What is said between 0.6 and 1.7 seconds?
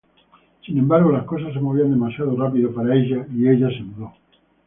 Sin embargo, las cosas se